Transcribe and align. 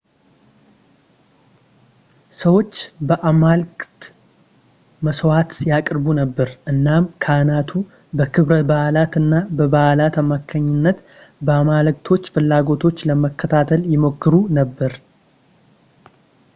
ሰዎች 2.39 2.71
ለአማልክት 3.09 3.99
መስዋእት 5.05 5.51
ያቅርቡ 5.71 6.05
ነበር 6.21 6.49
እናም 6.71 7.05
ካህናቱ 7.25 7.69
በክብረ 8.19 8.57
በዓላት 8.71 9.15
እና 9.21 9.33
በበዓላት 9.59 10.17
አማካይነት 10.23 10.99
ለአማልክቶች 11.49 12.25
ፍላጎቶች 12.37 13.07
ለመከታተል 13.11 13.81
ይሞክሩ 13.95 14.33
ነበር 14.61 14.95